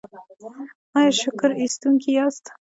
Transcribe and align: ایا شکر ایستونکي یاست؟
ایا 0.97 1.11
شکر 1.21 1.49
ایستونکي 1.61 2.09
یاست؟ 2.17 2.45